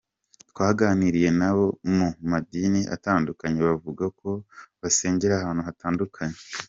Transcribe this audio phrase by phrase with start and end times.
[0.51, 1.65] Twaganiriye n’abo
[1.95, 4.29] mu madini atandukanye bavuga ko
[4.81, 6.39] basengera ahantu hatandukanye.